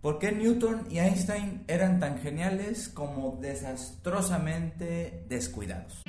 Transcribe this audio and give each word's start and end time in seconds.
¿Por 0.00 0.20
qué 0.20 0.30
Newton 0.30 0.82
y 0.90 0.98
Einstein 0.98 1.64
eran 1.66 1.98
tan 1.98 2.18
geniales 2.18 2.88
como 2.88 3.36
desastrosamente 3.42 5.24
descuidados? 5.28 6.04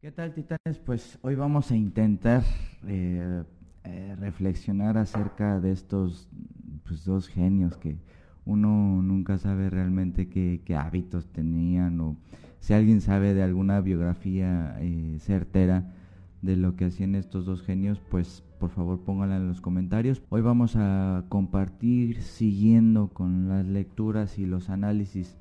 ¿Qué 0.00 0.10
tal, 0.10 0.34
titanes? 0.34 0.78
Pues 0.84 1.16
hoy 1.22 1.36
vamos 1.36 1.70
a 1.70 1.76
intentar 1.76 2.42
eh, 2.88 3.44
eh, 3.84 4.16
reflexionar 4.18 4.98
acerca 4.98 5.60
de 5.60 5.70
estos 5.70 6.28
pues, 6.86 7.04
dos 7.04 7.28
genios 7.28 7.76
que 7.76 7.98
uno 8.44 9.00
nunca 9.00 9.38
sabe 9.38 9.70
realmente 9.70 10.28
qué, 10.28 10.76
hábitos 10.76 11.28
tenían 11.28 12.00
o 12.00 12.16
si 12.58 12.74
alguien 12.74 13.00
sabe 13.00 13.32
de 13.32 13.44
alguna 13.44 13.80
biografía 13.80 14.76
eh, 14.80 15.18
certera 15.20 15.94
de 16.44 16.56
lo 16.56 16.76
que 16.76 16.84
hacían 16.84 17.14
estos 17.14 17.46
dos 17.46 17.62
genios, 17.62 18.00
pues 18.10 18.44
por 18.58 18.68
favor 18.68 19.00
pónganla 19.00 19.36
en 19.36 19.48
los 19.48 19.62
comentarios. 19.62 20.22
Hoy 20.28 20.42
vamos 20.42 20.76
a 20.76 21.24
compartir 21.30 22.20
siguiendo 22.20 23.08
con 23.08 23.48
las 23.48 23.64
lecturas 23.66 24.38
y 24.38 24.44
los 24.44 24.68
análisis 24.68 25.36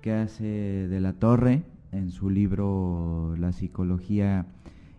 que 0.00 0.12
hace 0.12 0.44
de 0.44 1.00
la 1.00 1.12
Torre 1.12 1.62
en 1.92 2.10
su 2.10 2.28
libro 2.28 3.36
La 3.38 3.52
psicología 3.52 4.46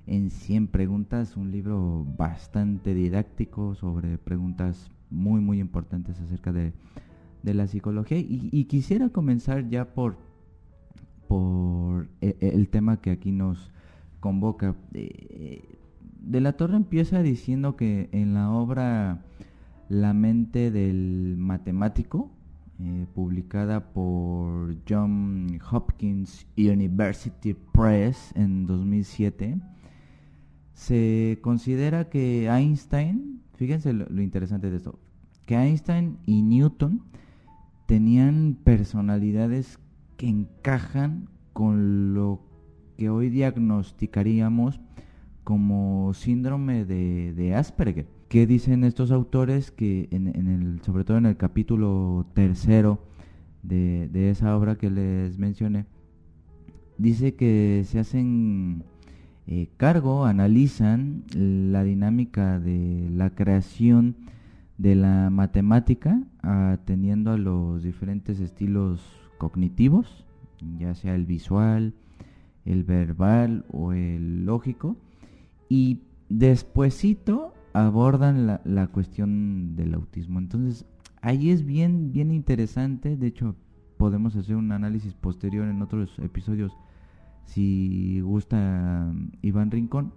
en 0.08 0.30
100 0.30 0.68
preguntas, 0.68 1.36
un 1.36 1.52
libro 1.52 2.06
bastante 2.18 2.94
didáctico 2.94 3.76
sobre 3.76 4.18
preguntas 4.18 4.92
muy 5.10 5.42
muy 5.42 5.60
importantes 5.60 6.20
acerca 6.22 6.54
de, 6.54 6.74
la 7.44 7.68
psicología 7.68 8.18
y, 8.18 8.64
quisiera 8.66 9.10
comenzar 9.10 9.68
ya 9.68 9.94
por, 9.94 10.16
por 11.28 12.08
e, 12.22 12.38
e, 12.40 12.50
el 12.56 12.70
tema 12.70 13.02
que 13.02 13.12
aquí 13.12 13.34
nos 13.34 13.73
convoca. 14.24 14.74
Eh, 14.94 15.62
de 16.22 16.40
la 16.40 16.54
Torre 16.54 16.78
empieza 16.78 17.22
diciendo 17.22 17.76
que 17.76 18.08
en 18.14 18.34
la 18.34 18.52
obra 18.52 19.26
La 19.90 20.14
mente 20.14 20.72
del 20.72 21.36
matemático, 21.38 22.32
eh, 22.80 23.06
publicada 23.14 23.92
por 23.92 24.78
John 24.88 25.60
Hopkins 25.70 26.48
University 26.56 27.54
Press 27.54 28.32
en 28.36 28.66
2007, 28.66 29.60
se 30.74 31.40
considera 31.42 32.10
que 32.10 32.48
Einstein, 32.48 33.42
fíjense 33.56 33.92
lo, 33.92 34.06
lo 34.06 34.22
interesante 34.22 34.72
de 34.72 34.78
esto, 34.78 35.00
que 35.46 35.56
Einstein 35.56 36.18
y 36.26 36.44
Newton 36.44 37.04
tenían 37.88 38.58
personalidades 38.64 39.80
que 40.16 40.30
encajan 40.30 41.28
con 41.52 42.14
lo 42.14 42.53
que 42.98 43.10
hoy 43.10 43.30
diagnosticaríamos 43.30 44.80
como 45.44 46.14
síndrome 46.14 46.86
de, 46.86 47.56
Asperger. 47.56 48.08
¿Qué 48.30 48.48
dicen 48.48 48.84
estos 48.84 49.12
autores? 49.12 49.72
Que 49.72 50.08
en, 50.12 50.28
el, 50.28 50.82
sobre 50.82 51.04
todo 51.04 51.18
en 51.18 51.26
el 51.26 51.38
capítulo 51.38 52.26
tercero 52.34 53.00
de, 53.62 54.30
esa 54.30 54.58
obra 54.58 54.76
que 54.76 54.90
les 54.90 55.38
mencioné, 55.38 55.86
dice 56.98 57.36
que 57.36 57.84
se 57.86 58.00
hacen 58.00 58.84
eh, 59.48 59.70
cargo, 59.78 60.26
analizan 60.26 61.24
la 61.36 61.84
dinámica 61.84 62.60
de 62.60 63.10
la 63.12 63.30
creación 63.30 64.16
de 64.78 64.96
la 64.96 65.30
matemática 65.30 66.24
atendiendo 66.42 67.32
a 67.32 67.38
los 67.38 67.84
diferentes 67.84 68.40
estilos 68.40 69.02
cognitivos, 69.38 70.26
ya 70.80 70.96
sea 70.96 71.16
el 71.16 71.26
visual, 71.26 71.94
el 72.66 72.84
verbal 72.84 73.66
o 73.70 73.94
el 73.94 74.46
lógico. 74.46 74.98
Y 75.70 76.02
despuesito 76.30 77.54
abordan 77.74 78.48
la, 78.48 78.62
la 78.66 78.88
cuestión 78.88 79.76
del 79.76 79.94
autismo. 79.94 80.40
Entonces, 80.40 80.86
ahí 81.22 81.50
es 81.50 81.66
bien, 81.66 82.12
bien 82.12 82.32
interesante. 82.32 83.18
De 83.18 83.28
hecho, 83.28 83.56
podemos 83.98 84.36
hacer 84.36 84.56
un 84.56 84.72
análisis 84.72 85.14
posterior 85.14 85.68
en 85.68 85.82
otros 85.82 86.18
episodios 86.20 86.74
si 87.46 88.22
gusta 88.22 89.14
Iván 89.42 89.72
Rincón 89.72 90.14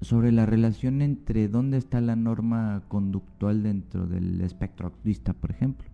sobre 0.00 0.32
la 0.32 0.46
relación 0.46 1.00
entre 1.00 1.48
dónde 1.48 1.78
está 1.78 2.00
la 2.00 2.16
norma 2.16 2.82
conductual 2.88 3.62
dentro 3.62 4.06
del 4.06 4.40
espectro 4.40 4.88
autista, 4.88 5.32
por 5.32 5.50
ejemplo. 5.50 5.91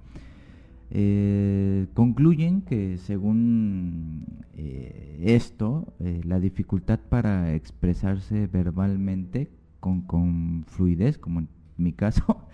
Eh, 0.91 1.87
concluyen 1.93 2.63
que 2.63 2.97
según 2.99 4.25
eh, 4.57 5.21
esto, 5.23 5.93
eh, 6.01 6.23
la 6.25 6.41
dificultad 6.41 6.99
para 6.99 7.55
expresarse 7.55 8.47
verbalmente 8.47 9.51
con, 9.81 10.65
fluidez, 10.67 11.19
como 11.19 11.41
en 11.41 11.49
mi 11.77 11.93
caso, 11.93 12.47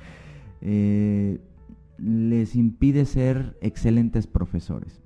les 0.61 2.57
impide 2.57 3.05
ser 3.05 3.57
excelentes 3.61 4.27
profesores. 4.27 5.01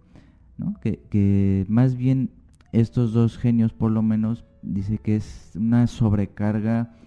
Que, 0.81 1.01
que 1.11 1.67
más 1.69 1.97
bien 1.97 2.31
estos 2.73 3.13
dos 3.13 3.39
genios 3.39 3.73
por 3.73 3.93
lo 3.93 4.03
menos 4.03 4.45
dice 4.63 4.99
que 4.99 5.17
es 5.17 5.53
una 5.55 5.87
sobrecarga 5.87 6.98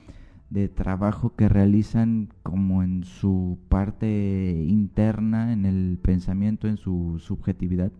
de 0.51 0.67
trabajo 0.67 1.33
que 1.35 1.49
realizan 1.49 2.29
como 2.43 2.83
en 2.83 3.05
su 3.05 3.57
parte 3.69 4.65
interna, 4.67 5.53
en 5.53 5.65
el 5.65 5.97
pensamiento, 5.99 6.67
en 6.67 6.75
su 6.77 7.19
subjetividad, 7.19 7.91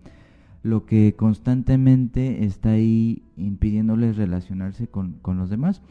lo 0.62 0.86
que 0.86 1.16
constantemente 1.16 2.44
está 2.44 2.72
ahí 2.72 3.24
impidiéndoles 3.38 4.18
relacionarse 4.18 4.88
con, 4.88 5.20
los 5.26 5.50
demás. 5.50 5.82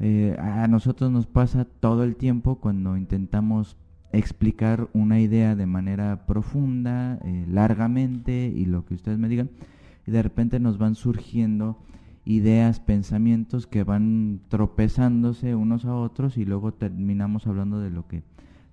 Eh, 0.00 0.36
a 0.38 0.66
nosotros 0.66 1.12
nos 1.12 1.26
pasa 1.26 1.64
todo 1.64 2.02
el 2.02 2.16
tiempo 2.16 2.56
cuando 2.56 2.96
intentamos 2.96 3.76
explicar 4.12 4.88
una 4.94 5.20
idea 5.20 5.54
de 5.54 5.66
manera 5.66 6.26
profunda, 6.26 7.20
eh, 7.24 7.46
largamente, 7.48 8.52
y 8.54 8.66
lo 8.66 8.84
que 8.84 8.94
ustedes 8.94 9.18
me 9.18 9.28
digan, 9.28 9.50
y 10.08 10.10
de 10.10 10.22
repente 10.22 10.58
nos 10.58 10.76
van 10.76 10.96
surgiendo 10.96 11.78
ideas, 12.24 12.80
pensamientos 12.80 13.66
que 13.66 13.84
van 13.84 14.40
tropezándose 14.48 15.54
unos 15.54 15.84
a 15.84 15.94
otros 15.94 16.38
y 16.38 16.44
luego 16.44 16.72
terminamos 16.72 17.46
hablando 17.46 17.80
de 17.80 17.90
lo 17.90 18.06
que 18.06 18.22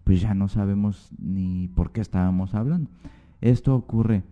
pues 0.04 0.22
ya 0.22 0.34
no 0.34 0.48
sabemos 0.48 1.12
ni 1.20 1.68
por 1.68 1.92
qué 1.92 2.02
estábamos 2.02 2.56
hablando. 2.56 2.90
Esto 3.42 3.76
ocurre 3.76 4.24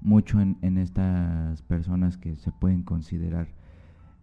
mucho 0.00 0.40
en, 0.40 0.78
estas 0.78 1.62
personas 1.62 2.16
que 2.16 2.36
se 2.36 2.50
pueden 2.52 2.82
considerar 2.82 3.48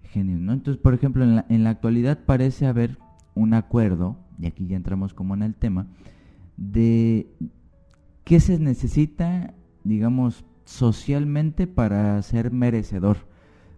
genios. 0.03 0.39
¿no? 0.39 0.53
Entonces, 0.53 0.81
por 0.81 0.93
ejemplo, 0.93 1.23
en 1.23 1.35
la, 1.35 1.45
en 1.49 1.63
la 1.63 1.69
actualidad 1.69 2.19
parece 2.25 2.65
haber 2.65 2.97
un 3.35 3.53
acuerdo, 3.53 4.17
y 4.39 4.47
aquí 4.47 4.67
ya 4.67 4.75
entramos 4.75 5.13
como 5.13 5.35
en 5.35 5.43
el 5.43 5.55
tema, 5.55 5.87
de 6.57 7.31
qué 8.23 8.39
se 8.39 8.59
necesita, 8.59 9.53
digamos, 9.83 10.45
socialmente 10.65 11.67
para 11.67 12.21
ser 12.23 12.51
merecedor 12.51 13.26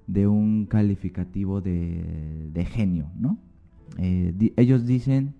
de 0.09 0.25
un 0.25 0.65
calificativo 0.65 1.61
de, 1.61 2.67
genio, 2.71 3.11
¿no? 3.17 3.37
Eh, 3.97 4.53
ellos 4.57 4.87
dicen 4.87 5.35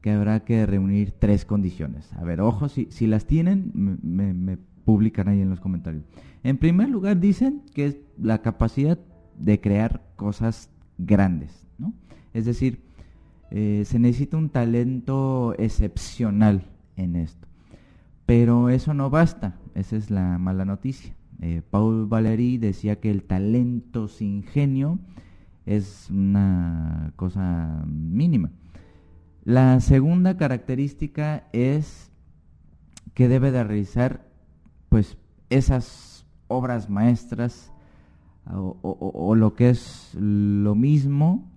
que 0.00 0.12
habrá 0.12 0.44
que 0.44 0.64
reunir 0.64 1.12
tres 1.18 1.44
condiciones. 1.44 2.12
A 2.12 2.22
ver, 2.22 2.40
ojo, 2.40 2.68
si, 2.68 2.86
si 2.90 3.08
las 3.08 3.26
tienen, 3.26 3.72
me, 3.74 4.58
publican 4.84 5.28
ahí 5.28 5.40
en 5.40 5.50
los 5.50 5.60
comentarios. 5.60 6.04
En 6.44 6.56
primer 6.56 6.88
lugar, 6.88 7.18
dicen 7.18 7.62
que 7.74 7.86
es 7.86 7.96
la 8.16 8.42
capacidad 8.42 8.98
de 9.36 9.60
crear 9.60 10.02
cosas 10.14 10.70
grandes, 10.96 11.66
¿no? 11.78 11.92
Es 12.32 12.46
decir, 12.46 12.80
eh, 13.50 13.82
se 13.84 13.98
necesita 13.98 14.36
un 14.36 14.50
talento 14.50 15.54
excepcional 15.58 16.70
en 16.96 17.16
esto. 17.16 17.48
Pero 18.24 18.68
eso 18.68 18.94
no 18.94 19.10
basta, 19.10 19.58
esa 19.74 19.96
es 19.96 20.10
la 20.10 20.38
mala 20.38 20.64
noticia. 20.64 21.17
Eh, 21.40 21.62
Paul 21.70 22.06
Valéry 22.06 22.58
decía 22.58 23.00
que 23.00 23.10
el 23.10 23.22
talento 23.22 24.08
sin 24.08 24.42
genio 24.42 24.98
es 25.66 26.08
una 26.10 27.12
cosa 27.16 27.84
mínima. 27.86 28.50
La 29.44 29.80
segunda 29.80 30.36
característica 30.36 31.48
es 31.52 32.10
que 33.14 33.28
debe 33.28 33.50
de 33.50 33.64
realizar 33.64 34.26
pues 34.88 35.16
esas 35.50 36.26
obras 36.48 36.88
maestras 36.88 37.72
o, 38.50 39.34
lo 39.34 39.54
que 39.54 39.68
es 39.70 40.14
lo 40.14 40.74
mismo, 40.74 41.50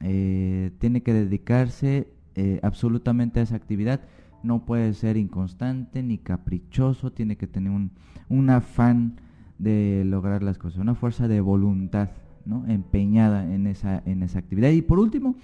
eh, 0.00 0.70
tiene 0.78 1.02
que 1.02 1.12
dedicarse 1.12 2.08
eh, 2.36 2.60
absolutamente 2.62 3.40
a 3.40 3.42
esa 3.42 3.56
actividad. 3.56 4.00
No 4.44 4.64
puede 4.64 4.94
ser 4.94 5.16
inconstante 5.16 6.04
ni 6.04 6.18
caprichoso, 6.18 7.12
tiene 7.12 7.36
que 7.36 7.48
tener 7.48 7.72
un, 7.72 7.90
un 8.28 8.50
afán 8.50 9.20
de 9.58 10.02
lograr 10.04 10.42
las 10.42 10.58
cosas, 10.58 10.80
una 10.80 10.94
fuerza 10.94 11.28
de 11.28 11.40
voluntad, 11.40 12.10
¿no? 12.44 12.66
empeñada 12.66 13.52
en 13.52 13.66
esa, 13.66 14.02
en 14.04 14.22
esa 14.22 14.38
actividad. 14.38 14.70
Y 14.70 14.82
por 14.82 14.98
último, 14.98 15.36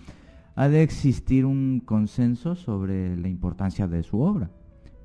ha 0.54 0.68
de 0.68 0.82
existir 0.82 1.46
un 1.46 1.80
consenso 1.84 2.54
sobre 2.54 3.16
la 3.16 3.28
importancia 3.28 3.88
de 3.88 4.02
su 4.02 4.20
obra, 4.20 4.50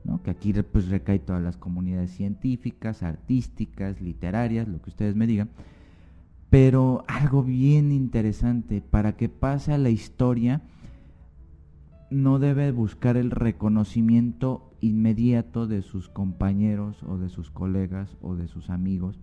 ¿no? 0.04 0.21
que 0.21 0.31
aquí 0.31 0.54
pues 0.54 0.89
recae 0.89 1.19
todas 1.19 1.42
las 1.42 1.57
comunidades 1.57 2.12
científicas, 2.12 3.04
artísticas, 3.04 4.01
literarias, 4.01 4.68
lo 4.68 4.81
que 4.81 4.89
ustedes 4.89 5.15
me 5.15 5.27
digan, 5.27 5.50
pero 6.50 7.03
algo 7.07 7.44
bien 7.44 7.92
interesante, 7.92 8.81
para 8.81 9.18
que 9.18 9.30
pase 9.30 9.74
a 9.74 9.77
la 9.77 9.89
historia, 9.89 10.62
no 12.10 12.39
debe 12.39 12.71
buscar 12.71 13.18
el 13.18 13.31
reconocimiento 13.31 14.66
inmediato 14.81 15.68
de 15.68 15.81
sus 15.81 16.09
compañeros 16.09 17.03
o 17.03 17.18
de 17.18 17.29
sus 17.29 17.50
colegas 17.51 18.18
o 18.21 18.35
de 18.35 18.47
sus 18.47 18.69
amigos 18.69 19.19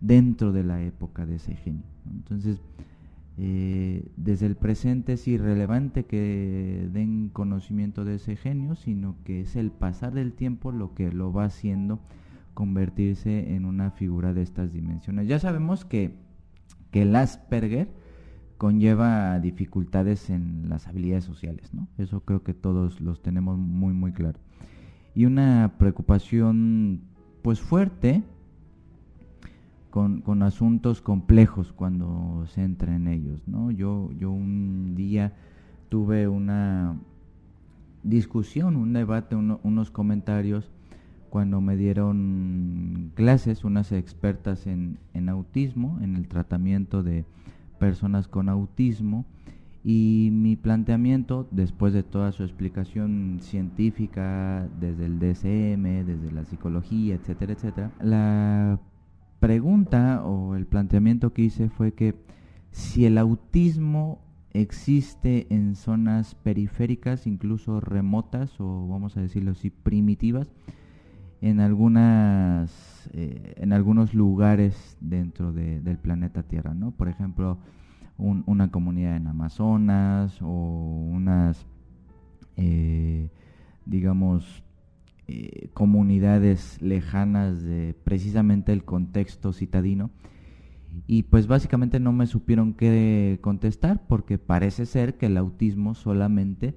dentro 0.00 0.52
de 0.52 0.64
la 0.64 0.82
época 0.82 1.26
de 1.26 1.36
ese 1.36 1.56
genio. 1.56 1.84
Entonces, 2.10 2.60
eh, 3.36 4.06
desde 4.16 4.46
el 4.46 4.56
presente 4.56 5.14
es 5.14 5.26
irrelevante 5.26 6.04
que 6.04 6.88
den 6.92 7.30
conocimiento 7.30 8.04
de 8.04 8.16
ese 8.16 8.36
genio, 8.36 8.76
sino 8.76 9.16
que 9.24 9.40
es 9.40 9.56
el 9.56 9.70
pasar 9.70 10.14
del 10.14 10.32
tiempo 10.32 10.72
lo 10.72 10.94
que 10.94 11.10
lo 11.10 11.32
va 11.32 11.44
haciendo 11.44 12.00
convertirse 12.54 13.54
en 13.54 13.64
una 13.64 13.90
figura 13.90 14.32
de 14.32 14.42
estas 14.42 14.72
dimensiones. 14.72 15.26
Ya 15.26 15.40
sabemos 15.40 15.84
que, 15.84 16.14
que 16.92 17.02
el 17.02 17.16
Asperger 17.16 17.88
conlleva 18.56 19.38
dificultades 19.40 20.30
en 20.30 20.68
las 20.68 20.86
habilidades 20.86 21.24
sociales, 21.24 21.74
¿no? 21.74 21.88
Eso 21.98 22.20
creo 22.20 22.44
que 22.44 22.54
todos 22.54 23.00
los 23.00 23.20
tenemos 23.20 23.58
muy 23.58 23.92
muy 23.92 24.12
claro. 24.12 24.38
Y 25.14 25.26
una 25.26 25.74
preocupación 25.78 27.00
pues 27.42 27.60
fuerte 27.60 28.22
con, 29.90 30.42
asuntos 30.42 31.00
complejos 31.00 31.72
cuando 31.72 32.44
se 32.48 32.64
entra 32.64 32.96
en 32.96 33.06
ellos. 33.06 33.46
¿no? 33.46 33.70
Yo, 33.70 34.10
yo 34.18 34.32
un 34.32 34.94
día 34.96 35.34
tuve 35.88 36.26
una 36.26 36.96
discusión, 38.02 38.74
un 38.74 38.92
debate, 38.92 39.36
unos 39.36 39.90
comentarios 39.92 40.68
cuando 41.30 41.60
me 41.60 41.76
dieron 41.76 43.12
clases 43.14 43.64
unas 43.64 43.92
expertas 43.92 44.66
en, 44.66 44.98
en, 45.14 45.28
autismo, 45.28 45.98
en 46.00 46.16
el 46.16 46.26
tratamiento 46.26 47.02
de 47.04 47.24
personas 47.78 48.26
con 48.26 48.48
autismo, 48.48 49.24
y 49.84 50.30
mi 50.32 50.56
planteamiento, 50.56 51.46
después 51.50 51.92
de 51.92 52.02
toda 52.02 52.32
su 52.32 52.42
explicación 52.42 53.38
científica, 53.42 54.66
desde 54.80 55.04
el 55.04 55.18
DSM, 55.18 56.06
desde 56.06 56.32
la 56.32 56.46
psicología, 56.46 57.16
etcétera, 57.16 57.52
etcétera, 57.52 57.90
la 58.00 58.80
pregunta 59.40 60.24
o 60.24 60.56
el 60.56 60.64
planteamiento 60.64 61.34
que 61.34 61.42
hice 61.42 61.68
fue 61.68 61.92
que 61.92 62.14
si 62.70 63.04
el 63.04 63.18
autismo 63.18 64.20
existe 64.54 65.46
en 65.50 65.74
zonas 65.74 66.34
periféricas, 66.34 67.26
incluso 67.26 67.80
remotas 67.80 68.58
o 68.60 68.88
vamos 68.88 69.18
a 69.18 69.20
decirlo 69.20 69.50
así, 69.50 69.68
primitivas, 69.68 70.50
en 71.42 71.60
algunas 71.60 73.10
eh, 73.12 73.52
en 73.58 73.74
algunos 73.74 74.14
lugares 74.14 74.96
dentro 75.02 75.52
del 75.52 75.98
planeta 75.98 76.42
Tierra, 76.44 76.72
¿no? 76.72 76.92
Por 76.92 77.08
ejemplo, 77.08 77.58
una 78.16 78.70
comunidad 78.70 79.16
en 79.16 79.26
Amazonas 79.26 80.40
o 80.40 80.46
unas, 80.46 81.66
eh, 82.56 83.28
digamos, 83.86 84.62
eh, 85.26 85.68
comunidades 85.74 86.80
lejanas 86.80 87.62
de 87.62 87.94
precisamente 88.04 88.72
el 88.72 88.84
contexto 88.84 89.52
citadino. 89.52 90.10
Y 91.06 91.24
pues 91.24 91.48
básicamente 91.48 91.98
no 91.98 92.12
me 92.12 92.26
supieron 92.26 92.74
qué 92.74 93.38
contestar 93.40 94.06
porque 94.06 94.38
parece 94.38 94.86
ser 94.86 95.16
que 95.16 95.26
el 95.26 95.36
autismo 95.36 95.94
solamente 95.94 96.76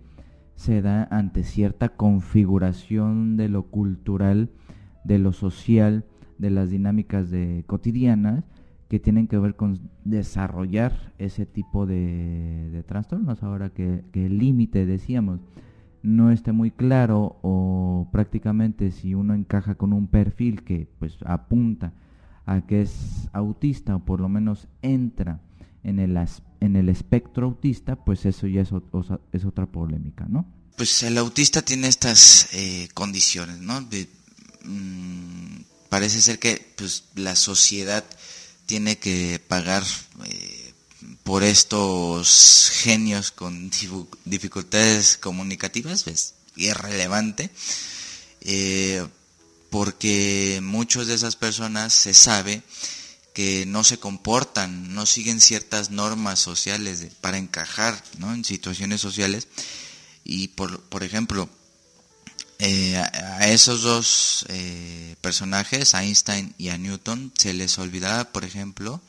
se 0.55 0.81
da 0.81 1.07
ante 1.11 1.43
cierta 1.43 1.89
configuración 1.89 3.37
de 3.37 3.47
lo 3.47 3.67
cultural, 3.67 4.49
de 5.03 5.19
lo 5.19 5.33
social, 5.33 6.03
de 6.39 6.49
las 6.49 6.71
dinámicas 6.71 7.29
de 7.29 7.63
cotidianas 7.67 8.43
que 8.89 8.99
tienen 8.99 9.27
que 9.27 9.37
ver 9.37 9.55
con 9.55 9.89
desarrollar 10.05 11.13
ese 11.17 11.45
tipo 11.45 11.85
de, 11.85 12.83
trastornos. 12.87 13.43
Ahora 13.43 13.69
que, 13.69 14.03
el 14.13 14.37
límite, 14.37 14.85
decíamos, 14.85 15.41
no 16.03 16.31
esté 16.31 16.51
muy 16.51 16.71
claro 16.71 17.37
o 17.41 18.07
prácticamente 18.11 18.91
si 18.91 19.13
uno 19.13 19.33
encaja 19.33 19.75
con 19.75 19.93
un 19.93 20.07
perfil 20.07 20.63
que 20.63 20.87
pues 20.99 21.17
apunta 21.25 21.93
a 22.45 22.61
que 22.61 22.81
es 22.81 23.29
autista 23.33 23.95
o 23.95 24.05
por 24.05 24.21
lo 24.21 24.29
menos 24.29 24.67
entra 24.81 25.41
en 25.83 25.99
el, 25.99 26.17
en 26.61 26.75
el 26.75 26.89
espectro 26.89 27.47
autista, 27.47 27.97
pues 27.97 28.25
eso 28.25 28.47
ya 28.47 28.61
es, 28.61 28.69
es 29.33 29.45
otra 29.45 29.65
polémica, 29.65 30.25
¿no? 30.29 30.45
Pues 30.77 31.03
el 31.03 31.17
autista 31.17 31.61
tiene 31.61 31.87
estas 31.87 32.53
eh, 32.53 32.87
condiciones, 32.93 33.59
¿no? 33.59 33.81
Mm, 34.63 35.61
parece 35.89 36.21
ser 36.21 36.39
que 36.39 36.73
pues, 36.77 37.05
la 37.15 37.35
sociedad 37.35 38.05
tiene 38.67 38.99
que 38.99 39.39
pagar 39.47 39.83
eh, 40.25 40.73
por 41.23 41.43
estos 41.43 42.71
genios 42.73 43.31
con 43.31 43.71
dificultades 44.25 45.17
comunicativas 45.17 46.05
es 46.07 46.35
irrelevante, 46.55 47.49
eh, 48.41 49.05
porque 49.69 50.59
muchas 50.61 51.07
de 51.07 51.15
esas 51.15 51.35
personas 51.35 51.93
se 51.93 52.13
sabe 52.13 52.61
que 53.33 53.65
no 53.65 53.83
se 53.83 53.99
comportan, 53.99 54.93
no 54.93 55.05
siguen 55.05 55.41
ciertas 55.41 55.91
normas 55.91 56.39
sociales 56.39 57.05
para 57.21 57.37
encajar 57.37 58.03
en 58.19 58.43
situaciones 58.43 58.99
sociales. 59.01 59.47
Y 60.23 60.49
por, 60.49 60.81
por 60.81 61.03
ejemplo, 61.03 61.49
eh, 62.59 62.97
a 62.97 63.47
esos 63.49 63.81
dos 63.81 64.45
eh, 64.49 65.15
personajes, 65.21 65.93
a 65.93 66.03
Einstein 66.03 66.53
y 66.57 66.69
a 66.69 66.77
Newton, 66.77 67.31
se 67.37 67.53
les 67.53 67.77
olvidaba, 67.77 68.31
por 68.31 68.45
ejemplo, 68.45 69.01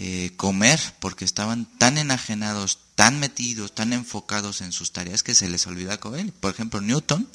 eh, 0.00 0.30
comer 0.36 0.78
porque 1.00 1.24
estaban 1.24 1.66
tan 1.76 1.98
enajenados, 1.98 2.78
tan 2.94 3.18
metidos, 3.18 3.74
tan 3.74 3.92
enfocados 3.92 4.60
en 4.60 4.70
sus 4.70 4.92
tareas 4.92 5.24
que 5.24 5.34
se 5.34 5.48
les 5.48 5.66
olvida 5.66 5.98
comer. 5.98 6.32
Por 6.34 6.54
ejemplo, 6.54 6.80
Newton, 6.80 7.28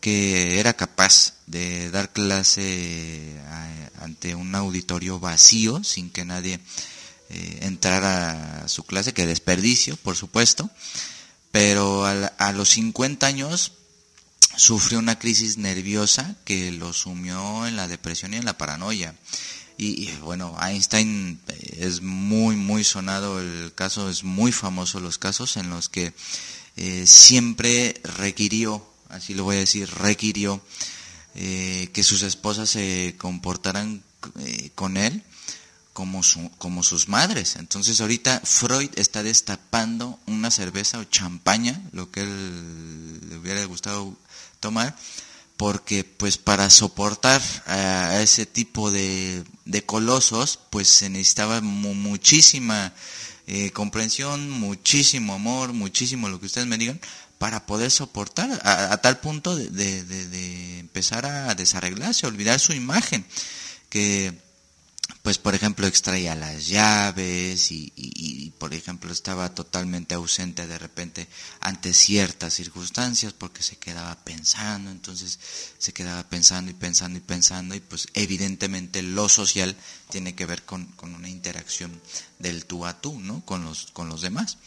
que 0.00 0.58
era 0.58 0.72
capaz 0.72 1.34
de 1.46 1.92
dar 1.92 2.12
clase 2.12 2.62
eh, 2.64 3.90
ante 4.00 4.34
un 4.34 4.56
auditorio 4.56 5.20
vacío 5.20 5.84
sin 5.84 6.10
que 6.10 6.24
nadie 6.24 6.58
eh, 7.30 7.58
entrara 7.62 8.64
a 8.64 8.68
su 8.68 8.82
clase, 8.82 9.14
que 9.14 9.28
desperdicio, 9.28 9.96
por 9.96 10.16
supuesto, 10.16 10.68
pero 11.52 12.04
a, 12.06 12.26
a 12.38 12.50
los 12.50 12.70
50 12.70 13.24
años 13.24 13.70
sufrió 14.56 14.98
una 14.98 15.18
crisis 15.18 15.58
nerviosa 15.58 16.36
que 16.44 16.72
lo 16.72 16.92
sumió 16.92 17.66
en 17.66 17.76
la 17.76 17.88
depresión 17.88 18.34
y 18.34 18.36
en 18.36 18.44
la 18.44 18.58
paranoia. 18.58 19.14
Y, 19.76 20.08
bueno, 20.22 20.56
Einstein 20.60 21.40
eh, 21.48 21.78
es 21.80 22.00
muy, 22.00 22.54
muy 22.54 22.84
sonado 22.84 23.40
el 23.40 23.74
caso, 23.74 24.08
es 24.08 24.22
muy 24.22 24.52
famoso 24.52 25.00
los 25.00 25.18
casos 25.18 25.56
en 25.56 25.68
los 25.68 25.88
que 25.88 26.14
eh, 26.76 27.06
siempre 27.06 28.00
requirió, 28.04 28.86
así 29.08 29.34
lo 29.34 29.42
voy 29.42 29.56
a 29.56 29.60
decir, 29.60 29.90
requirió 29.90 30.60
eh, 31.34 31.90
que 31.92 32.04
sus 32.04 32.22
esposas 32.22 32.70
se 32.70 33.16
comportaran 33.18 34.02
con 34.74 34.96
él 34.96 35.22
como, 35.92 36.22
su, 36.22 36.50
como 36.58 36.82
sus 36.82 37.08
madres. 37.08 37.56
Entonces 37.56 38.00
ahorita 38.00 38.42
Freud 38.44 38.90
está 38.96 39.22
destapando 39.22 40.18
una 40.26 40.50
cerveza 40.50 40.98
o 40.98 41.04
champaña, 41.04 41.82
lo 41.92 42.10
que 42.10 42.20
él 42.20 43.28
le 43.28 43.38
hubiera 43.38 43.64
gustado 43.64 44.16
tomar, 44.64 44.96
porque 45.58 46.04
pues 46.04 46.38
para 46.38 46.70
soportar 46.70 47.42
a 47.66 48.18
ese 48.22 48.46
tipo 48.46 48.90
de, 48.90 49.44
colosos 49.84 50.58
pues 50.70 50.88
se 50.88 51.10
necesitaba 51.10 51.60
muchísima 51.60 52.94
eh, 53.46 53.70
comprensión, 53.72 54.48
muchísimo 54.48 55.34
amor, 55.34 55.74
muchísimo 55.74 56.30
lo 56.30 56.40
que 56.40 56.46
ustedes 56.46 56.66
me 56.66 56.78
digan 56.78 56.98
para 57.36 57.66
poder 57.66 57.90
soportar 57.90 58.58
a, 58.64 58.96
tal 59.02 59.18
punto 59.20 59.54
de, 59.54 59.68
de, 60.02 60.78
empezar 60.78 61.26
a 61.26 61.54
desarreglarse, 61.54 62.24
a 62.24 62.30
olvidar 62.30 62.58
su 62.58 62.72
imagen 62.72 63.26
que 63.90 64.32
pues 65.22 65.38
por 65.38 65.54
ejemplo 65.54 65.86
extraía 65.86 66.34
las 66.34 66.66
llaves 66.66 67.70
y, 67.70 68.52
por 68.58 68.72
ejemplo 68.72 69.12
estaba 69.12 69.54
totalmente 69.54 70.14
ausente 70.14 70.66
de 70.66 70.78
repente 70.78 71.28
ante 71.60 71.92
ciertas 71.92 72.54
circunstancias 72.54 73.32
porque 73.32 73.62
se 73.62 73.76
quedaba 73.76 74.14
pensando, 74.24 74.90
entonces 74.90 75.38
se 75.78 75.92
quedaba 75.92 76.22
pensando 76.28 76.70
y 76.70 76.74
pensando 76.74 77.18
y 77.18 77.22
pensando 77.22 77.74
y 77.74 77.80
pues 77.80 78.08
evidentemente 78.14 79.02
lo 79.02 79.28
social 79.28 79.76
tiene 80.10 80.34
que 80.34 80.46
ver 80.46 80.62
con, 80.64 80.94
una 81.02 81.28
interacción 81.28 82.00
del 82.38 82.64
tú 82.64 82.86
a 82.86 83.00
tú, 83.00 83.18
¿no? 83.18 83.44
Con 83.44 83.64
los, 83.64 83.86
con 83.92 84.08
los 84.08 84.22
demás. 84.22 84.58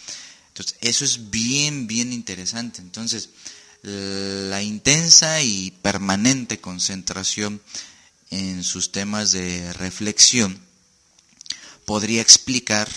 Entonces 0.50 0.78
eso 0.82 1.06
es 1.06 1.30
bien, 1.30 1.88
bien 1.88 2.14
interesante. 2.14 2.82
Entonces 2.82 3.30
la 3.84 4.62
intensa 4.62 5.42
y 5.42 5.72
permanente 5.82 6.60
concentración 6.60 7.62
en 8.32 8.64
sus 8.64 8.92
temas 8.92 9.32
de 9.32 9.74
reflexión, 9.74 10.60
podría 11.86 12.22
explicar 12.22 12.90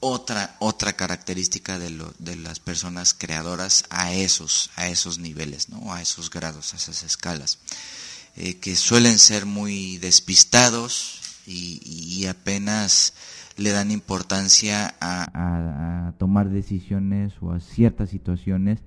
otra, 0.00 0.56
otra 0.58 0.94
característica 0.94 1.78
de, 1.78 1.90
lo, 1.90 2.12
de 2.18 2.36
las 2.36 2.60
personas 2.60 3.14
creadoras 3.14 3.84
a 3.90 4.12
esos, 4.12 4.70
a 4.76 4.88
esos 4.88 5.18
niveles, 5.18 5.68
¿no? 5.68 5.92
a 5.92 6.02
esos 6.02 6.30
grados, 6.30 6.74
a 6.74 6.76
esas 6.76 7.02
escalas, 7.02 7.58
eh, 8.36 8.56
que 8.56 8.76
suelen 8.76 9.18
ser 9.18 9.46
muy 9.46 9.98
despistados, 9.98 11.20
y, 11.46 12.26
apenas 12.26 13.12
le 13.56 13.70
dan 13.70 13.90
importancia 13.90 14.94
a, 15.00 16.12
tomar 16.18 16.48
decisiones 16.48 17.32
o 17.40 17.52
a 17.52 17.60
ciertas 17.60 18.10
situaciones 18.10 18.78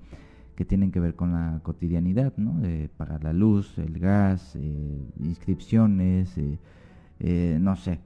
que 0.58 0.64
tienen 0.64 0.90
que 0.90 0.98
ver 0.98 1.14
con 1.14 1.30
la 1.30 1.60
cotidianidad, 1.62 2.36
¿no? 2.36 2.58
De 2.58 2.90
pagar 2.96 3.22
la 3.22 3.32
luz, 3.32 3.78
el 3.78 4.00
gas, 4.00 4.56
eh, 4.56 5.08
inscripciones, 5.20 6.36
eh, 6.36 6.58
eh, 7.20 7.58
no 7.60 7.76
sé, 7.76 8.00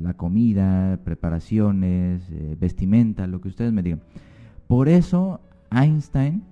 la 0.00 0.14
comida, 0.14 0.98
preparaciones, 1.04 2.22
vestimenta, 2.58 3.26
lo 3.26 3.42
que 3.42 3.48
ustedes 3.48 3.70
me 3.70 3.82
digan. 3.82 4.00
Por 4.66 4.88
eso 4.88 5.42
Einstein, 5.70 6.42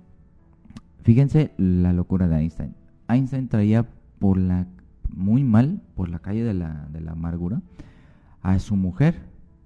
fíjense 1.01 1.51
la 1.57 1.93
locura 1.93 2.27
de 2.27 2.37
Einstein. 2.37 2.75
Einstein 3.07 3.47
traía 3.47 3.89
por 4.19 4.37
la 4.37 4.67
muy 5.09 5.43
mal 5.43 5.81
por 5.95 6.09
la 6.09 6.19
calle 6.19 6.43
de 6.43 6.53
la, 6.53 6.87
de 6.91 7.01
la 7.01 7.13
amargura 7.13 7.59
a 8.43 8.59
su 8.59 8.75
mujer 8.75 9.15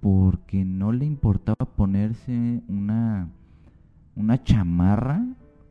porque 0.00 0.64
no 0.64 0.92
le 0.92 1.04
importaba 1.04 1.66
ponerse 1.76 2.62
una, 2.68 3.28
una 4.16 4.42
chamarra, 4.42 5.26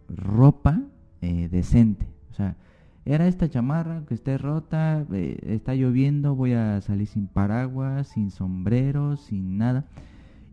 ropa 0.10 0.82
eh, 1.22 1.50
decente. 1.50 2.08
O 2.32 2.34
sea, 2.34 2.58
era 3.06 3.28
esta 3.28 3.50
chamarra 3.50 4.04
que 4.06 4.14
esté 4.14 4.38
rota, 4.38 5.06
eh, 5.14 5.40
está 5.44 5.76
lloviendo, 5.76 6.36
voy 6.36 6.54
a 6.54 6.82
salir 6.82 7.08
sin 7.08 7.28
paraguas, 7.28 8.08
sin 8.08 8.32
sombrero, 8.32 9.16
sin 9.16 9.58
nada. 9.58 9.86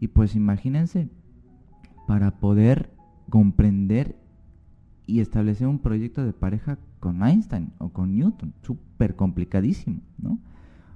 Y 0.00 0.08
pues 0.08 0.36
imagínense, 0.36 1.08
para 2.06 2.38
poder 2.38 2.90
comprender 3.30 4.16
y 5.06 5.20
establecer 5.20 5.66
un 5.66 5.78
proyecto 5.78 6.24
de 6.24 6.32
pareja 6.32 6.78
con 7.00 7.22
Einstein 7.22 7.72
o 7.78 7.90
con 7.90 8.14
Newton, 8.14 8.54
súper 8.62 9.16
complicadísimo, 9.16 10.00
¿no? 10.18 10.38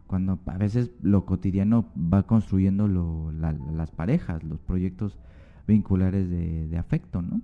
Cuando 0.06 0.38
a 0.46 0.56
veces 0.56 0.90
lo 1.02 1.26
cotidiano 1.26 1.92
va 1.96 2.22
construyendo 2.22 2.88
las 2.88 3.90
parejas, 3.90 4.42
los 4.42 4.58
proyectos 4.60 5.18
vinculares 5.66 6.30
de, 6.30 6.78
afecto, 6.78 7.20
¿no? 7.20 7.42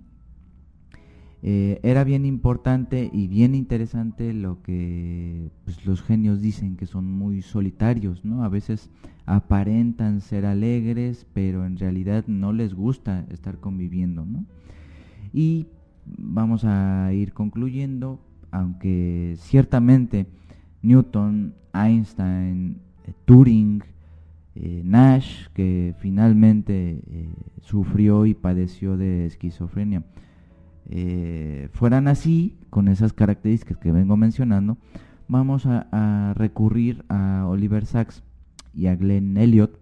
Eh, 1.47 1.79
era 1.83 2.05
bien 2.05 2.25
importante 2.25 3.11
y 3.13 3.29
bien 3.29 3.55
interesante 3.55 4.33
lo 4.33 4.63
que 4.63 5.51
pues, 5.67 5.85
los 5.85 6.01
genios 6.03 6.41
dicen 6.41 6.75
que 6.75 6.87
son 6.87 7.05
muy 7.05 7.43
solitarios, 7.43 8.25
¿no? 8.25 8.45
A 8.45 8.49
veces 8.49 8.89
aparentan 9.27 10.23
ser 10.23 10.47
alegres, 10.47 11.27
pero 11.35 11.67
en 11.67 11.77
realidad 11.77 12.25
no 12.29 12.55
les 12.55 12.73
gusta 12.73 13.27
estar 13.31 13.59
conviviendo, 13.59 14.25
¿no? 14.25 14.47
Y 15.35 15.67
vamos 16.07 16.65
a 16.65 17.13
ir 17.13 17.35
concluyendo 17.35 18.21
aunque 18.51 19.35
ciertamente 19.37 20.27
Newton, 20.81 21.53
Einstein, 21.75 22.79
eh, 23.05 23.13
Turing, 23.27 23.83
eh, 24.55 24.81
Nash, 24.83 25.49
que 25.53 25.95
finalmente 25.99 27.03
sufrió 27.61 28.25
y 28.25 28.33
padeció 28.33 28.97
de 28.97 29.27
esquizofrenia, 29.27 30.05
fueran 31.73 32.09
así, 32.09 32.59
con 32.71 32.89
esas 32.89 33.13
características 33.13 33.79
que 33.79 33.93
vengo 33.93 34.17
mencionando, 34.17 34.79
vamos 35.29 35.67
a, 35.67 36.35
recurrir 36.37 37.05
a 37.09 37.47
Oliver 37.49 37.87
Sacks 37.87 38.23
y 38.75 38.87
a 38.87 38.97
Glenn 38.97 39.37
Elliot 39.37 39.79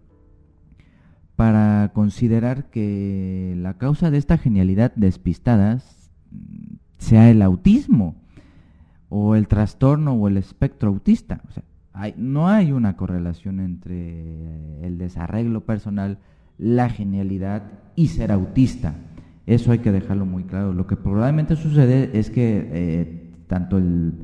para 1.36 1.90
considerar 1.94 2.70
que 2.70 3.54
la 3.56 3.78
causa 3.78 4.10
de 4.10 4.18
esta 4.18 4.38
genialidad 4.38 4.92
despistada 4.94 5.80
sea 6.98 7.30
el 7.30 7.42
autismo 7.42 8.16
o 9.08 9.34
el 9.34 9.48
trastorno 9.48 10.12
o 10.12 10.28
el 10.28 10.36
espectro 10.36 10.90
autista. 10.90 11.42
No 12.16 12.48
hay 12.48 12.72
una 12.72 12.96
correlación 12.96 13.60
entre 13.60 14.84
el 14.84 14.98
desarreglo 14.98 15.64
personal, 15.64 16.18
la 16.58 16.88
genialidad 16.88 17.64
y 17.96 18.08
ser 18.08 18.32
autista. 18.32 18.94
Eso 19.46 19.72
hay 19.72 19.78
que 19.78 19.92
dejarlo 19.92 20.24
muy 20.24 20.44
claro. 20.44 20.72
Lo 20.72 20.86
que 20.86 20.96
probablemente 20.96 21.56
sucede 21.56 22.10
es 22.18 22.30
que 22.30 22.68
eh, 22.72 23.32
tanto 23.48 23.78
el 23.78 24.14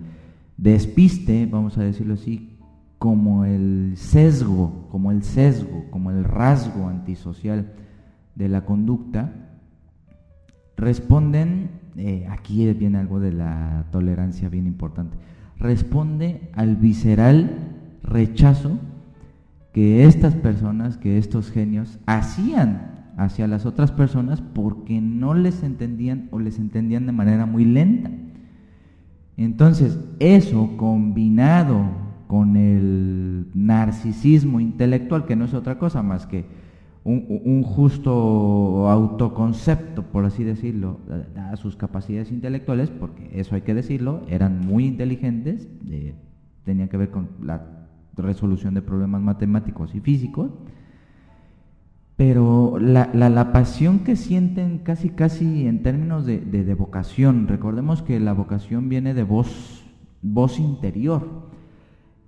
despiste, 0.56 1.46
vamos 1.46 1.78
a 1.78 1.82
decirlo 1.82 2.14
así, 2.14 2.56
como 2.98 3.44
el 3.44 3.92
sesgo, 3.96 4.88
como 4.90 5.10
el 5.10 5.22
sesgo, 5.22 5.84
como 5.90 6.10
el 6.10 6.24
rasgo 6.24 6.88
antisocial 6.88 7.72
de 8.34 8.48
la 8.48 8.64
conducta, 8.64 9.32
responden 10.76 11.70
eh, 11.96 12.28
aquí 12.30 12.72
viene 12.74 12.98
algo 12.98 13.18
de 13.18 13.32
la 13.32 13.86
tolerancia 13.90 14.48
bien 14.48 14.68
importante, 14.68 15.16
responde 15.58 16.48
al 16.54 16.76
visceral 16.76 17.58
rechazo 18.04 18.78
que 19.72 20.04
estas 20.04 20.36
personas, 20.36 20.96
que 20.96 21.18
estos 21.18 21.50
genios 21.50 21.98
hacían 22.06 22.97
hacia 23.18 23.48
las 23.48 23.66
otras 23.66 23.90
personas 23.90 24.40
porque 24.40 25.00
no 25.00 25.34
les 25.34 25.64
entendían 25.64 26.28
o 26.30 26.38
les 26.38 26.58
entendían 26.58 27.04
de 27.04 27.12
manera 27.12 27.46
muy 27.46 27.64
lenta. 27.64 28.10
Entonces, 29.36 29.98
eso 30.20 30.76
combinado 30.76 31.84
con 32.28 32.56
el 32.56 33.48
narcisismo 33.54 34.60
intelectual, 34.60 35.26
que 35.26 35.34
no 35.34 35.46
es 35.46 35.54
otra 35.54 35.78
cosa 35.78 36.02
más 36.02 36.26
que 36.26 36.46
un, 37.02 37.62
justo 37.62 38.88
autoconcepto, 38.88 40.02
por 40.02 40.24
así 40.24 40.44
decirlo, 40.44 41.00
a 41.36 41.56
sus 41.56 41.74
capacidades 41.74 42.30
intelectuales, 42.30 42.90
porque 42.90 43.30
eso 43.32 43.54
hay 43.54 43.62
que 43.62 43.74
decirlo, 43.74 44.22
eran 44.28 44.60
muy 44.60 44.86
inteligentes, 44.86 45.68
tenían 46.64 46.88
que 46.88 46.96
ver 46.98 47.10
con 47.10 47.30
la 47.42 47.88
resolución 48.16 48.74
de 48.74 48.82
problemas 48.82 49.22
matemáticos 49.22 49.94
y 49.94 50.00
físicos, 50.00 50.50
pero 52.18 52.78
la, 52.78 53.08
la, 53.14 53.52
pasión 53.52 54.00
que 54.00 54.16
sienten 54.16 54.78
casi 54.78 55.08
casi 55.08 55.66
en 55.66 55.82
términos 55.82 56.26
de, 56.26 56.40
de, 56.40 56.74
vocación, 56.74 57.48
recordemos 57.48 58.02
que 58.02 58.20
la 58.20 58.34
vocación 58.34 58.90
viene 58.90 59.14
de 59.14 59.22
voz, 59.22 59.84
voz 60.20 60.58
interior, 60.58 61.48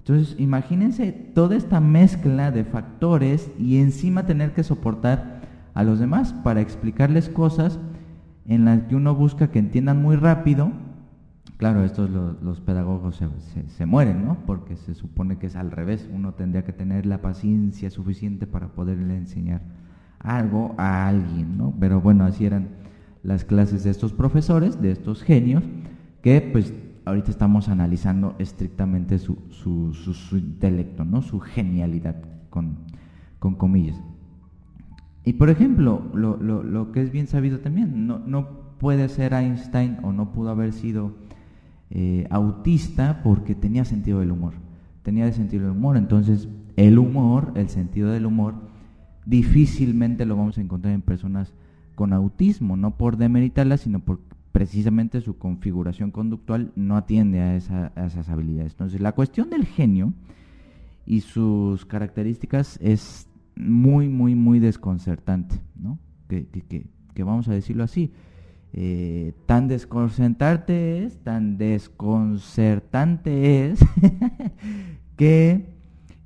entonces, 0.01 0.35
imagínense 0.41 1.13
toda 1.13 1.57
esta 1.57 1.79
mezcla 1.79 2.51
de 2.51 2.65
factores 2.65 3.51
y 3.59 3.79
encima 3.79 4.27
tener 4.27 4.53
que 4.55 4.65
soportar 4.65 5.43
a 5.75 5.85
los 5.85 6.01
demás 6.01 6.33
para 6.33 6.61
explicarles 6.61 7.29
cosas 7.29 7.79
en 8.47 8.65
las 8.65 8.83
que 8.85 8.97
uno 8.97 9.15
busca 9.15 9.51
que 9.51 9.59
entiendan 9.59 10.03
muy 10.03 10.17
rápido. 10.17 10.73
Claro, 11.59 11.85
estos 11.85 12.09
los, 12.11 12.61
pedagogos 12.61 13.23
se, 13.69 13.87
mueren, 13.87 14.25
¿no? 14.25 14.39
Porque 14.47 14.77
se 14.77 14.95
supone 14.95 15.37
que 15.37 15.47
es 15.47 15.57
al 15.57 15.71
revés. 15.71 16.09
Uno 16.13 16.33
tendría 16.33 16.65
que 16.65 16.73
tener 16.73 17.05
la 17.05 17.21
paciencia 17.21 17.91
suficiente 17.91 18.47
para 18.47 18.69
poderle 18.69 19.17
enseñar 19.17 19.61
algo 20.21 20.75
a 20.79 21.09
alguien, 21.09 21.59
¿no? 21.59 21.75
Pero 21.81 22.01
bueno, 22.01 22.25
así 22.25 22.45
eran 22.45 22.69
las 23.23 23.45
clases 23.45 23.85
de 23.85 23.91
estos 23.91 24.13
profesores, 24.13 24.81
de 24.81 24.93
estos 24.93 25.23
genios, 25.23 25.65
que 26.23 26.41
pues 26.41 26.73
ahorita 27.05 27.31
estamos 27.31 27.69
analizando 27.69 28.35
estrictamente 28.39 29.19
su, 29.19 29.39
su, 29.51 29.93
su, 29.95 30.37
intelecto, 30.37 31.05
¿no? 31.05 31.23
su 31.23 31.41
genialidad, 31.41 32.17
con, 32.51 32.79
con 33.39 33.55
comillas. 33.55 34.01
Y 35.25 35.35
por 35.35 35.51
ejemplo, 35.51 36.03
lo, 36.15 36.37
lo, 36.37 36.63
lo, 36.63 36.93
que 36.93 37.03
es 37.03 37.11
bien 37.11 37.27
sabido 37.27 37.61
también, 37.61 38.07
no, 38.07 38.19
no 38.19 38.49
puede 38.79 39.09
ser 39.09 39.35
Einstein 39.35 39.99
o 40.03 40.13
no 40.13 40.33
pudo 40.33 40.51
haber 40.51 40.73
sido 40.73 41.13
eh, 41.91 42.27
autista 42.31 43.21
porque 43.23 43.55
tenía 43.55 43.85
sentido 43.85 44.21
del 44.21 44.31
humor. 44.31 44.55
Tenía 45.03 45.27
el 45.27 45.33
sentido 45.33 45.65
del 45.65 45.77
humor, 45.77 45.97
entonces 45.97 46.49
el 46.77 46.99
humor, 46.99 47.53
el 47.57 47.69
sentido 47.69 48.11
del 48.11 48.27
humor, 48.27 48.55
difícilmente 49.31 50.27
lo 50.27 50.37
vamos 50.37 50.59
a 50.59 50.61
encontrar 50.61 50.93
en 50.93 51.03
personas 51.03 51.55
con 51.95 52.13
autismo, 52.13 52.77
no 52.77 52.97
por 52.97 53.17
demeritarla, 53.17 53.77
sino 53.77 54.01
por 54.01 54.19
precisamente 54.51 55.21
su 55.21 55.39
configuración 55.39 56.11
conductual 56.11 56.73
no 56.75 56.97
atiende 56.97 57.41
a, 57.41 57.55
esas 57.55 58.29
habilidades. 58.29 58.73
Entonces, 58.73 59.01
la 59.01 59.13
cuestión 59.13 59.49
del 59.49 59.67
genio 59.67 60.13
y 61.07 61.21
sus 61.21 61.87
características 61.87 62.81
es 62.83 63.29
muy, 63.55 64.09
muy, 64.09 64.35
muy 64.35 64.59
desconcertante, 64.59 65.61
¿no? 65.77 66.01
Que, 66.27 66.47
que, 66.47 66.89
vamos 67.23 67.47
a 67.49 67.53
decirlo 67.53 67.85
así. 67.85 68.11
Eh, 68.73 69.35
tan 69.47 69.69
desconcertante 69.69 71.05
es, 71.05 71.23
tan 71.23 71.59
desconcertante 71.59 73.71
es 73.71 73.79
que 75.17 75.70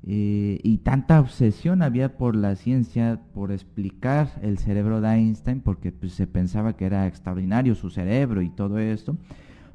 eh, 0.07 0.61
y 0.63 0.79
tanta 0.79 1.19
obsesión 1.19 1.81
había 1.81 2.19
por 2.19 2.37
la 2.37 2.57
ciencia, 2.57 3.23
por 3.33 3.53
explicar 3.53 4.29
el 4.43 4.59
cerebro 4.59 5.01
de 5.01 5.09
Einstein, 5.09 5.61
porque 5.61 5.93
pues, 5.93 6.13
se 6.13 6.27
pensaba 6.27 6.77
que 6.77 6.85
era 6.85 7.07
extraordinario 7.07 7.75
su 7.75 7.89
cerebro 7.89 8.43
y 8.43 8.51
todo 8.51 8.79
esto. 8.79 9.17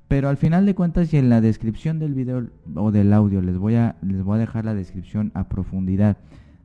Pero 0.07 0.29
al 0.29 0.37
final 0.37 0.67
de 0.67 0.75
cuentas 0.75 1.13
y 1.13 1.17
en 1.17 1.29
la 1.29 1.41
descripción 1.41 1.97
del 1.97 2.13
video 2.13 2.47
o 2.75 2.91
del 2.91 3.13
audio 3.13 3.41
les 3.41 3.57
voy 3.57 3.75
a, 3.75 3.95
les 4.01 4.23
voy 4.23 4.37
a 4.37 4.41
dejar 4.41 4.65
la 4.65 4.75
descripción 4.75 5.31
a 5.33 5.49
profundidad 5.49 6.17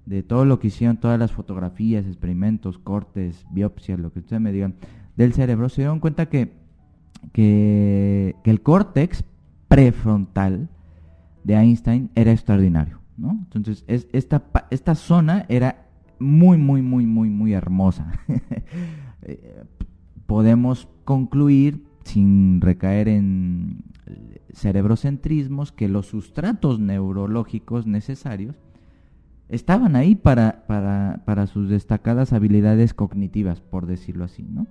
de 0.04 0.22
todo 0.22 0.44
lo 0.44 0.60
que 0.60 0.66
hicieron, 0.66 0.98
todas 0.98 1.18
las 1.18 1.32
fotografías, 1.32 2.06
experimentos, 2.06 2.78
cortes, 2.78 3.46
biopsias, 3.50 3.98
lo 3.98 4.12
que 4.12 4.18
ustedes 4.18 4.42
me 4.42 4.52
digan, 4.52 4.74
del 5.16 5.32
cerebro, 5.32 5.70
se 5.70 5.82
dieron 5.82 6.00
cuenta 6.00 6.26
que, 6.26 6.52
que, 7.32 8.36
que 8.44 8.50
el 8.50 8.60
córtex 8.60 9.24
prefrontal 9.68 10.68
de 11.44 11.54
Einstein 11.54 12.10
era 12.14 12.32
extraordinario 12.32 13.03
¿no? 13.16 13.38
Entonces, 13.44 13.84
es, 13.86 14.08
esta, 14.12 14.44
esta 14.70 14.94
zona 14.94 15.46
era 15.48 15.86
muy, 16.18 16.58
muy, 16.58 16.82
muy, 16.82 17.06
muy, 17.06 17.30
muy 17.30 17.52
hermosa. 17.52 18.12
Eh, 19.26 19.64
podemos 20.26 20.86
concluir, 21.06 21.86
sin 22.04 22.60
recaer 22.60 23.08
en 23.08 23.84
cerebrocentrismos, 24.52 25.72
que 25.72 25.88
los 25.88 26.08
sustratos 26.08 26.78
neurológicos 26.78 27.86
necesarios 27.86 28.54
estaban 29.48 29.96
ahí 29.96 30.14
para, 30.14 30.64
para, 30.66 31.22
para 31.24 31.46
sus 31.46 31.70
destacadas 31.70 32.34
habilidades 32.34 32.92
cognitivas, 32.92 33.62
por 33.62 33.86
decirlo 33.86 34.24
así, 34.24 34.42
¿no? 34.42 34.66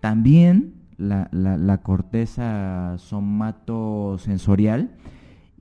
También 0.00 0.74
la, 0.96 1.28
la, 1.32 1.78
corteza 1.82 2.96
somatosensorial 2.98 4.90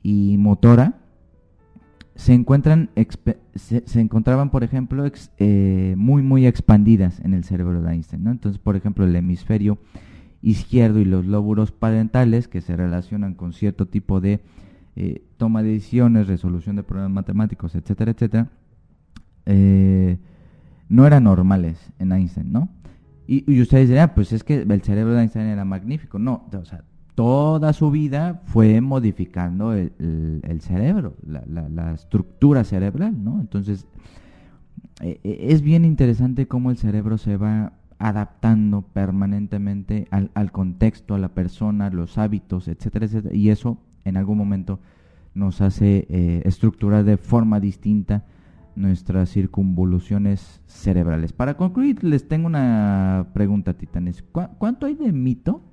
y 0.03 0.37
motora 0.37 0.99
se 2.19 2.33
encuentran 2.33 2.89
se, 3.55 4.01
encontraban 4.01 4.49
por 4.49 4.65
ejemplo 4.65 5.09
eh, 5.37 5.95
muy 5.97 6.21
muy 6.21 6.45
expandidas 6.45 7.21
en 7.21 7.33
el 7.33 7.45
cerebro 7.45 7.81
de 7.81 7.93
Einstein 7.93 8.25
¿no? 8.25 8.31
entonces 8.31 8.59
por 8.59 8.75
ejemplo 8.75 9.05
el 9.05 9.15
hemisferio 9.15 9.77
izquierdo 10.41 10.99
y 10.99 11.05
los 11.05 11.25
lóbulos 11.25 11.71
parentales 11.71 12.49
que 12.49 12.59
se 12.59 12.75
relacionan 12.75 13.35
con 13.35 13.53
cierto 13.53 13.85
tipo 13.85 14.19
de 14.19 14.41
eh, 14.97 15.23
toma 15.37 15.63
de 15.63 15.69
decisiones 15.69 16.27
resolución 16.27 16.75
de 16.75 16.83
problemas 16.83 17.11
matemáticos 17.11 17.73
etcétera 17.73 18.11
etcétera 18.11 18.49
eh, 19.45 20.17
no 20.89 21.07
eran 21.07 21.23
normales 21.23 21.93
en 21.99 22.11
Einstein 22.11 22.51
no 22.51 22.67
y, 23.31 23.61
ustedes 23.61 23.87
dirán, 23.87 24.13
pues 24.15 24.33
es 24.33 24.43
que 24.43 24.63
el 24.63 24.81
cerebro 24.81 25.13
de 25.13 25.21
Einstein 25.21 25.45
era 25.45 25.63
magnífico. 25.63 26.17
No, 26.17 26.47
o 26.51 26.65
sea, 26.65 26.83
toda 27.19 27.73
su 27.73 27.91
vida 27.91 28.39
fue 28.45 28.79
modificando 28.79 29.73
el, 29.73 29.91
cerebro, 30.61 31.17
la, 31.27 31.91
estructura 31.93 32.63
cerebral, 32.63 33.21
¿no? 33.21 33.41
Entonces, 33.41 33.85
eh, 35.01 35.19
eh, 35.25 35.47
es 35.49 35.61
bien 35.61 35.83
interesante 35.83 36.47
cómo 36.47 36.71
el 36.71 36.77
cerebro 36.77 37.17
se 37.17 37.35
va 37.35 37.73
adaptando 37.97 38.83
permanentemente 38.83 40.07
al, 40.11 40.51
contexto, 40.53 41.13
a 41.13 41.19
la 41.19 41.27
persona, 41.27 41.89
los 41.89 42.17
hábitos, 42.17 42.69
etcétera, 42.69 43.07
etcétera. 43.07 43.35
Y 43.35 43.49
eso 43.49 43.79
en 44.05 44.15
algún 44.15 44.37
momento 44.37 44.79
nos 45.33 45.59
hace 45.59 46.07
eh, 46.07 46.41
estructurar 46.45 47.03
de 47.03 47.17
forma 47.17 47.59
distinta 47.59 48.23
nuestras 48.77 49.29
circunvoluciones 49.29 50.61
cerebrales. 50.67 51.33
Para 51.33 51.57
concluir, 51.57 52.01
les 52.01 52.29
tengo 52.29 52.47
una 52.47 53.27
pregunta, 53.33 53.73
titanes. 53.73 54.23
¿Cuánto 54.31 54.85
hay 54.85 54.95
de 54.95 55.11
mito 55.11 55.63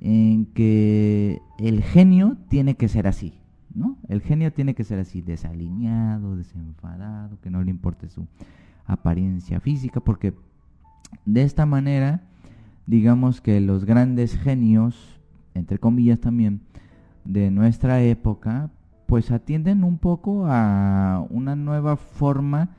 en 0.00 0.46
que 0.46 1.40
el 1.58 1.82
genio 1.82 2.36
tiene 2.48 2.76
que 2.76 2.88
ser 2.88 3.06
así? 3.06 3.40
¿no? 3.74 3.96
El 4.08 4.20
genio 4.20 4.52
tiene 4.52 4.74
que 4.74 4.84
ser 4.84 4.98
así, 4.98 5.22
desalineado, 5.22 6.36
desenfadado, 6.36 7.38
que 7.40 7.50
no 7.50 7.62
le 7.62 7.70
importe 7.70 8.08
su 8.08 8.26
apariencia 8.86 9.60
física, 9.60 10.00
porque 10.00 10.34
de 11.24 11.42
esta 11.42 11.66
manera, 11.66 12.22
digamos 12.86 13.40
que 13.40 13.60
los 13.60 13.84
grandes 13.84 14.36
genios, 14.36 15.20
entre 15.54 15.78
comillas 15.78 16.20
también, 16.20 16.62
de 17.24 17.50
nuestra 17.50 18.02
época, 18.02 18.70
pues 19.06 19.30
atienden 19.30 19.84
un 19.84 19.98
poco 19.98 20.46
a 20.46 21.24
una 21.30 21.56
nueva 21.56 21.96
forma 21.96 22.70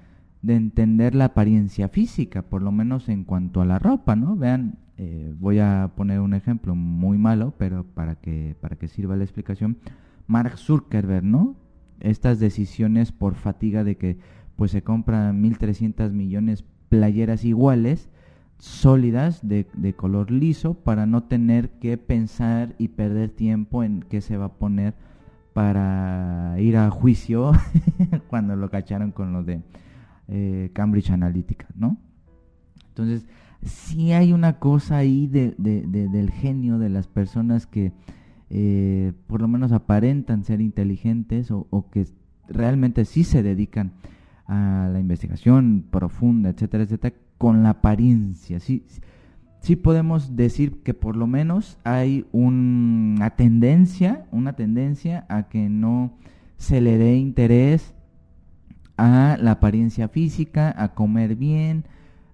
de 0.42 0.56
entender 0.56 1.13
la 1.13 1.25
apariencia 1.25 1.88
física, 1.88 2.42
por 2.42 2.63
lo 2.63 2.72
menos 2.72 3.10
en 3.10 3.24
cuanto 3.24 3.62
a 3.62 3.66
la 3.66 3.80
ropa, 3.80 4.16
¿no? 4.16 4.36
Vean, 4.36 4.78
eh, 5.03 5.34
voy 5.39 5.58
a 5.58 5.93
poner 5.96 6.20
un 6.20 6.36
ejemplo 6.36 6.75
muy 6.75 7.17
malo, 7.17 7.55
pero 7.58 7.84
para 7.84 8.17
que, 8.17 8.55
para 8.62 8.75
que 8.75 8.88
sirva 8.88 9.15
la 9.15 9.24
explicación. 9.24 9.77
Mark 10.27 10.60
Zuckerberg, 10.60 11.24
¿no? 11.24 11.55
Estas 12.01 12.39
decisiones 12.39 13.12
por 13.12 13.34
fatiga 13.34 13.84
de 13.84 13.98
que 13.98 14.20
pues 14.55 14.70
se 14.70 14.84
compran 14.84 15.41
1.300 15.41 16.12
millones 16.12 16.63
playeras 16.89 17.46
iguales, 17.46 18.10
sólidas, 18.60 19.39
de, 19.41 19.65
de 19.74 19.93
color 19.93 20.29
liso, 20.29 20.75
para 20.75 21.08
no 21.08 21.24
tener 21.24 21.72
que 21.79 21.98
pensar 21.98 22.75
y 22.77 22.90
perder 22.90 23.31
tiempo 23.31 23.83
en 23.83 24.03
qué 24.03 24.22
se 24.22 24.37
va 24.37 24.46
a 24.46 24.53
poner 24.53 24.94
para 25.53 26.57
ir 26.59 26.77
a 26.77 26.92
juicio 26.92 27.53
cuando 28.27 28.55
lo 28.55 28.70
cacharon 28.70 29.11
con 29.11 29.33
lo 29.33 29.44
de 29.44 29.64
eh, 30.27 30.70
Cambridge 30.74 31.09
Analytica, 31.09 31.66
¿no? 31.75 31.98
Entonces, 32.92 33.25
sí 33.64 34.12
hay 34.12 34.34
una 34.34 34.60
cosa 34.60 34.98
ahí 34.98 35.27
de, 35.27 35.56
del 35.58 36.32
genio 36.32 36.77
de 36.77 36.90
las 36.90 37.08
personas 37.08 37.66
que 37.66 37.94
eh, 38.50 39.14
por 39.27 39.42
lo 39.42 39.48
menos 39.48 39.72
aparentan 39.72 40.44
ser 40.44 40.60
inteligentes 40.60 41.51
o, 41.51 41.68
o, 41.70 41.90
que 41.90 42.06
realmente 42.50 43.06
sí 43.06 43.24
se 43.24 43.44
dedican 43.44 43.94
a 44.46 44.90
la 44.92 45.00
investigación 45.00 45.86
profunda, 45.90 46.50
etcétera, 46.50 46.84
etcétera, 46.84 47.16
con 47.38 47.64
la 47.64 47.70
apariencia, 47.70 48.60
sí, 48.60 48.84
sí 49.62 49.75
podemos 49.77 50.36
decir 50.36 50.84
que 50.84 50.94
por 50.94 51.16
lo 51.16 51.27
menos 51.27 51.77
hay 51.84 52.25
una 52.34 53.30
tendencia, 53.32 54.25
una 54.32 54.54
tendencia 54.54 55.25
a 55.30 55.44
que 55.44 55.70
no 55.70 56.18
se 56.58 56.82
le 56.82 56.98
dé 56.98 57.16
interés 57.16 57.94
a 58.98 59.38
la 59.40 59.51
apariencia 59.51 60.10
física, 60.10 60.74
a 60.77 60.94
comer 60.94 61.36
bien, 61.36 61.86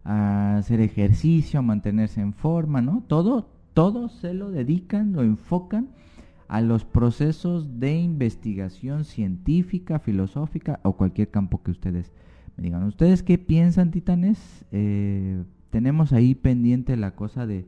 a 0.08 0.56
hacer 0.56 0.80
ejercicio, 0.80 1.60
a 1.60 1.62
mantenerse 1.62 2.22
en 2.22 2.34
forma, 2.34 2.82
¿no? 2.82 3.04
Todo, 3.08 3.50
todo 3.74 4.08
se 4.08 4.34
lo 4.34 4.50
dedican, 4.52 5.12
lo 5.12 5.22
enfocan 5.22 5.90
a 6.48 6.62
los 6.62 6.86
procesos 6.86 7.82
de 7.82 7.98
investigación 7.98 9.04
científica, 9.04 10.00
filosófica 10.00 10.80
o 10.84 10.94
cualquier 10.94 11.30
campo 11.30 11.62
que 11.62 11.72
ustedes 11.72 12.14
me 12.56 12.64
digan. 12.64 12.84
¿Ustedes 12.84 13.22
qué 13.22 13.38
piensan, 13.38 13.92
titanes? 13.92 14.66
Eh, 14.72 15.44
tenemos 15.72 16.14
ahí 16.14 16.36
pendiente 16.36 16.96
la 16.96 17.12
cosa 17.12 17.46
de 17.46 17.68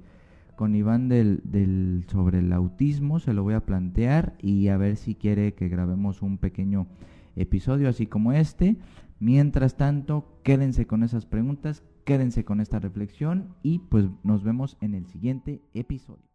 con 0.56 0.76
Iván 0.76 1.10
del, 1.10 1.42
del, 1.44 2.06
sobre 2.10 2.40
el 2.40 2.54
autismo, 2.54 3.20
se 3.20 3.34
lo 3.34 3.44
voy 3.44 3.54
a 3.54 3.66
plantear 3.66 4.36
y 4.42 4.68
a 4.70 4.78
ver 4.78 4.96
si 4.96 5.16
quiere 5.16 5.54
que 5.54 5.70
grabemos 5.70 6.22
un 6.22 6.38
pequeño 6.38 6.88
episodio 7.36 7.90
así 7.90 8.08
como 8.08 8.32
este. 8.32 8.78
Mientras 9.20 9.76
tanto, 9.76 10.40
quédense 10.44 10.86
con 10.86 11.04
esas 11.04 11.26
preguntas, 11.26 11.84
quédense 12.10 12.44
con 12.44 12.60
esta 12.60 12.80
reflexión 12.80 13.54
y 13.62 13.78
pues 13.78 14.06
nos 14.24 14.44
vemos 14.44 14.78
en 14.82 14.96
el 14.96 15.06
siguiente 15.06 15.62
episodio. 15.76 16.29